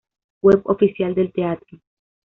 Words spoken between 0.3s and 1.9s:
Web oficial del teatro